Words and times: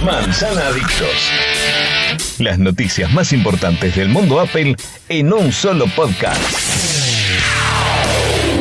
Manzana 0.00 0.68
Adictos. 0.68 1.30
Las 2.38 2.58
noticias 2.58 3.12
más 3.12 3.32
importantes 3.32 3.94
del 3.94 4.08
mundo 4.08 4.40
Apple 4.40 4.74
en 5.08 5.32
un 5.32 5.52
solo 5.52 5.84
podcast. 5.94 6.40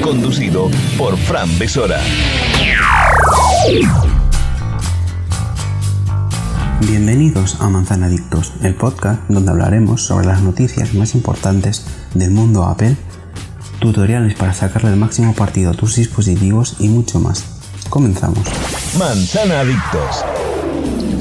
Conducido 0.01 0.69
por 0.97 1.17
Fran 1.17 1.57
Besora. 1.57 1.99
Bienvenidos 6.81 7.59
a 7.61 7.69
Manzana 7.69 8.07
Adictos, 8.07 8.53
el 8.61 8.75
podcast 8.75 9.23
donde 9.27 9.51
hablaremos 9.51 10.03
sobre 10.03 10.27
las 10.27 10.41
noticias 10.41 10.93
más 10.93 11.15
importantes 11.15 11.85
del 12.13 12.31
mundo 12.31 12.65
Apple, 12.65 12.95
tutoriales 13.79 14.35
para 14.35 14.53
sacarle 14.53 14.91
el 14.91 14.97
máximo 14.97 15.33
partido 15.33 15.71
a 15.71 15.73
tus 15.73 15.95
dispositivos 15.95 16.75
y 16.79 16.89
mucho 16.89 17.19
más. 17.19 17.45
Comenzamos. 17.89 18.47
Manzana 18.97 19.61
Adictos. 19.61 20.23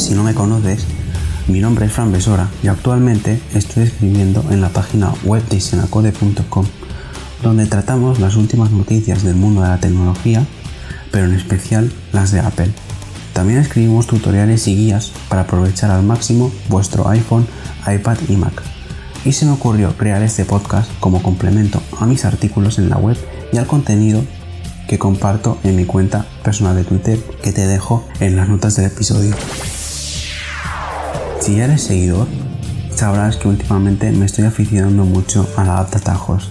Si 0.00 0.14
no 0.14 0.22
me 0.22 0.34
conoces, 0.34 0.86
mi 1.46 1.60
nombre 1.60 1.84
es 1.84 1.92
Fran 1.92 2.10
Besora 2.10 2.48
y 2.62 2.68
actualmente 2.68 3.38
estoy 3.54 3.82
escribiendo 3.82 4.42
en 4.50 4.62
la 4.62 4.70
página 4.70 5.12
web 5.24 5.46
de 5.50 5.60
senacode.com, 5.60 6.64
donde 7.42 7.66
tratamos 7.66 8.18
las 8.18 8.36
últimas 8.36 8.70
noticias 8.70 9.22
del 9.22 9.36
mundo 9.36 9.60
de 9.60 9.68
la 9.68 9.78
tecnología, 9.78 10.46
pero 11.12 11.26
en 11.26 11.34
especial 11.34 11.92
las 12.12 12.32
de 12.32 12.40
Apple. 12.40 12.70
También 13.34 13.58
escribimos 13.58 14.06
tutoriales 14.06 14.66
y 14.68 14.74
guías 14.74 15.12
para 15.28 15.42
aprovechar 15.42 15.90
al 15.90 16.02
máximo 16.02 16.50
vuestro 16.70 17.06
iPhone, 17.10 17.46
iPad 17.86 18.16
y 18.26 18.36
Mac. 18.36 18.62
Y 19.26 19.32
se 19.32 19.44
me 19.44 19.52
ocurrió 19.52 19.94
crear 19.98 20.22
este 20.22 20.46
podcast 20.46 20.90
como 21.00 21.22
complemento 21.22 21.82
a 22.00 22.06
mis 22.06 22.24
artículos 22.24 22.78
en 22.78 22.88
la 22.88 22.96
web 22.96 23.18
y 23.52 23.58
al 23.58 23.66
contenido 23.66 24.24
que 24.88 24.98
comparto 24.98 25.58
en 25.62 25.76
mi 25.76 25.84
cuenta 25.84 26.24
personal 26.42 26.74
de 26.74 26.84
Twitter 26.84 27.18
que 27.42 27.52
te 27.52 27.66
dejo 27.66 28.08
en 28.18 28.34
las 28.36 28.48
notas 28.48 28.76
del 28.76 28.86
episodio. 28.86 29.36
Si 31.40 31.56
ya 31.56 31.64
eres 31.64 31.82
seguidor, 31.82 32.28
sabrás 32.94 33.36
que 33.36 33.48
últimamente 33.48 34.12
me 34.12 34.26
estoy 34.26 34.44
aficionando 34.44 35.04
mucho 35.04 35.48
a 35.56 35.64
la 35.64 35.78
app 35.78 35.90
de 35.90 35.96
atajos. 35.96 36.50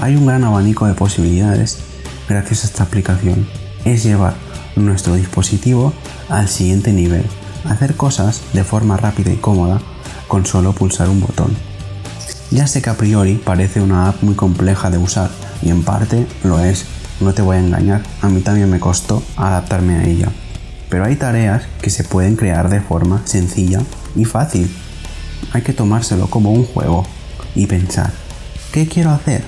Hay 0.00 0.14
un 0.14 0.24
gran 0.24 0.44
abanico 0.44 0.86
de 0.86 0.94
posibilidades 0.94 1.78
gracias 2.28 2.62
a 2.62 2.66
esta 2.68 2.84
aplicación. 2.84 3.48
Es 3.84 4.04
llevar 4.04 4.34
nuestro 4.76 5.16
dispositivo 5.16 5.92
al 6.28 6.48
siguiente 6.48 6.92
nivel, 6.92 7.24
hacer 7.64 7.96
cosas 7.96 8.40
de 8.52 8.62
forma 8.62 8.96
rápida 8.96 9.32
y 9.32 9.36
cómoda 9.36 9.80
con 10.28 10.46
solo 10.46 10.72
pulsar 10.72 11.08
un 11.08 11.20
botón. 11.20 11.56
Ya 12.52 12.68
sé 12.68 12.82
que 12.82 12.90
a 12.90 12.96
priori 12.96 13.34
parece 13.34 13.80
una 13.80 14.08
app 14.08 14.22
muy 14.22 14.36
compleja 14.36 14.90
de 14.90 14.98
usar 14.98 15.30
y 15.60 15.70
en 15.70 15.82
parte 15.82 16.24
lo 16.44 16.60
es, 16.60 16.86
no 17.20 17.34
te 17.34 17.42
voy 17.42 17.56
a 17.56 17.60
engañar, 17.60 18.02
a 18.22 18.28
mí 18.28 18.40
también 18.42 18.70
me 18.70 18.78
costó 18.78 19.24
adaptarme 19.36 19.96
a 19.96 20.04
ella. 20.04 20.28
Pero 20.90 21.04
hay 21.04 21.16
tareas 21.16 21.62
que 21.80 21.88
se 21.88 22.04
pueden 22.04 22.36
crear 22.36 22.68
de 22.68 22.80
forma 22.80 23.22
sencilla 23.24 23.80
y 24.16 24.24
fácil. 24.24 24.70
Hay 25.52 25.62
que 25.62 25.72
tomárselo 25.72 26.28
como 26.28 26.52
un 26.52 26.66
juego 26.66 27.06
y 27.54 27.66
pensar, 27.66 28.12
¿qué 28.72 28.86
quiero 28.86 29.10
hacer? 29.10 29.44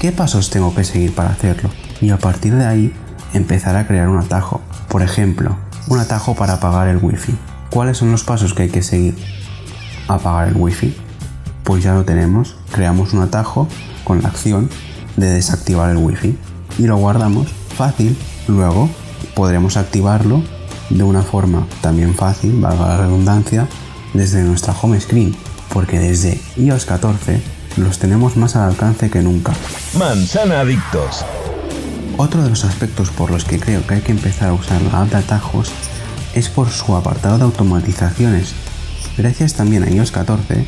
¿Qué 0.00 0.12
pasos 0.12 0.50
tengo 0.50 0.74
que 0.74 0.84
seguir 0.84 1.14
para 1.14 1.30
hacerlo? 1.30 1.70
Y 2.00 2.10
a 2.10 2.18
partir 2.18 2.54
de 2.54 2.66
ahí 2.66 2.92
empezar 3.34 3.76
a 3.76 3.86
crear 3.86 4.08
un 4.08 4.18
atajo. 4.18 4.60
Por 4.88 5.02
ejemplo, 5.02 5.56
un 5.88 5.98
atajo 5.98 6.34
para 6.34 6.54
apagar 6.54 6.88
el 6.88 6.98
wifi. 7.02 7.34
¿Cuáles 7.70 7.98
son 7.98 8.10
los 8.10 8.24
pasos 8.24 8.54
que 8.54 8.64
hay 8.64 8.68
que 8.70 8.82
seguir? 8.82 9.16
Apagar 10.08 10.48
el 10.48 10.56
wifi. 10.56 10.96
Pues 11.64 11.84
ya 11.84 11.94
lo 11.94 12.04
tenemos. 12.04 12.56
Creamos 12.72 13.12
un 13.12 13.22
atajo 13.22 13.68
con 14.04 14.22
la 14.22 14.28
acción 14.28 14.70
de 15.16 15.26
desactivar 15.26 15.90
el 15.90 15.98
wifi 15.98 16.36
y 16.78 16.86
lo 16.86 16.96
guardamos 16.96 17.48
fácil. 17.76 18.16
Luego 18.48 18.88
podremos 19.34 19.76
activarlo 19.76 20.42
de 20.90 21.02
una 21.02 21.22
forma 21.22 21.66
también 21.80 22.14
fácil, 22.14 22.60
valga 22.60 22.88
la 22.88 22.96
redundancia, 22.98 23.68
desde 24.14 24.42
nuestra 24.42 24.74
home 24.80 25.00
screen, 25.00 25.34
porque 25.72 25.98
desde 25.98 26.40
iOS 26.56 26.86
14 26.86 27.40
los 27.76 27.98
tenemos 27.98 28.36
más 28.36 28.56
al 28.56 28.70
alcance 28.70 29.10
que 29.10 29.22
nunca. 29.22 29.52
Manzana 29.98 30.60
Adictos. 30.60 31.24
Otro 32.16 32.42
de 32.42 32.50
los 32.50 32.64
aspectos 32.64 33.10
por 33.10 33.30
los 33.30 33.44
que 33.44 33.60
creo 33.60 33.86
que 33.86 33.94
hay 33.94 34.00
que 34.00 34.12
empezar 34.12 34.48
a 34.48 34.54
usar 34.54 34.80
la 34.80 35.02
app 35.02 35.10
de 35.10 35.16
atajos 35.16 35.70
es 36.34 36.48
por 36.48 36.70
su 36.70 36.96
apartado 36.96 37.36
de 37.38 37.44
automatizaciones. 37.44 38.54
Gracias 39.18 39.54
también 39.54 39.84
a 39.84 39.90
iOS 39.90 40.12
14, 40.12 40.64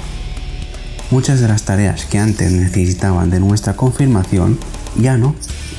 muchas 1.10 1.40
de 1.40 1.48
las 1.48 1.62
tareas 1.62 2.04
que 2.04 2.18
antes 2.18 2.52
necesitaban 2.52 3.30
de 3.30 3.40
nuestra 3.40 3.76
confirmación 3.76 4.58
ya 4.96 5.16
no, 5.16 5.34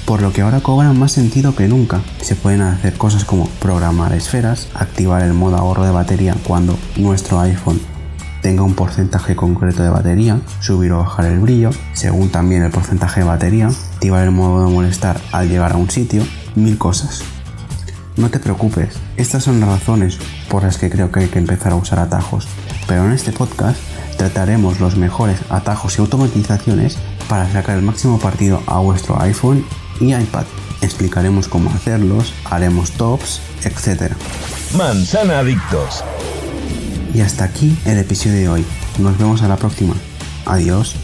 por 0.09 0.23
lo 0.23 0.33
que 0.33 0.41
ahora 0.41 0.61
cobran 0.61 0.97
más 0.97 1.11
sentido 1.11 1.53
que 1.53 1.67
nunca. 1.67 2.01
Se 2.19 2.35
pueden 2.35 2.61
hacer 2.61 2.95
cosas 2.95 3.25
como 3.25 3.47
programar 3.61 4.11
esferas, 4.13 4.67
activar 4.73 5.21
el 5.21 5.33
modo 5.33 5.57
ahorro 5.57 5.83
de 5.83 5.91
batería 5.91 6.35
cuando 6.47 6.79
nuestro 6.95 7.39
iPhone 7.41 7.79
tenga 8.41 8.63
un 8.63 8.73
porcentaje 8.73 9.35
concreto 9.35 9.83
de 9.83 9.89
batería, 9.89 10.41
subir 10.61 10.93
o 10.93 10.97
bajar 10.97 11.25
el 11.25 11.37
brillo, 11.37 11.69
según 11.93 12.29
también 12.29 12.63
el 12.63 12.71
porcentaje 12.71 13.19
de 13.19 13.27
batería, 13.27 13.67
activar 13.67 14.23
el 14.23 14.31
modo 14.31 14.65
de 14.65 14.73
molestar 14.73 15.21
al 15.31 15.47
llegar 15.47 15.73
a 15.73 15.77
un 15.77 15.91
sitio, 15.91 16.23
mil 16.55 16.79
cosas. 16.79 17.21
No 18.17 18.31
te 18.31 18.39
preocupes, 18.39 18.97
estas 19.15 19.43
son 19.43 19.59
las 19.59 19.69
razones 19.69 20.17
por 20.49 20.63
las 20.63 20.79
que 20.79 20.89
creo 20.89 21.11
que 21.11 21.19
hay 21.19 21.27
que 21.27 21.37
empezar 21.37 21.71
a 21.71 21.75
usar 21.75 21.99
atajos, 21.99 22.47
pero 22.87 23.05
en 23.05 23.11
este 23.11 23.31
podcast 23.31 23.79
trataremos 24.17 24.79
los 24.79 24.97
mejores 24.97 25.39
atajos 25.51 25.99
y 25.99 26.01
automatizaciones 26.01 26.97
para 27.29 27.47
sacar 27.51 27.77
el 27.77 27.83
máximo 27.83 28.17
partido 28.17 28.63
a 28.65 28.79
vuestro 28.79 29.21
iPhone 29.21 29.63
y 29.99 30.13
iPad. 30.13 30.45
Explicaremos 30.81 31.47
cómo 31.47 31.69
hacerlos, 31.69 32.33
haremos 32.45 32.91
tops, 32.91 33.41
etc. 33.63 34.13
Manzana 34.77 35.39
Adictos. 35.39 36.03
Y 37.13 37.21
hasta 37.21 37.43
aquí 37.43 37.77
el 37.85 37.97
episodio 37.97 38.35
de 38.35 38.49
hoy. 38.49 38.65
Nos 38.99 39.17
vemos 39.17 39.41
a 39.41 39.47
la 39.47 39.57
próxima. 39.57 39.95
Adiós. 40.45 40.95